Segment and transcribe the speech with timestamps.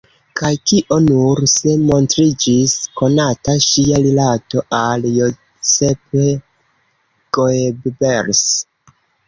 [0.39, 6.19] Kaj kio nur, se montriĝis konata ŝia rilato al Joseph
[7.39, 8.45] Goebbels!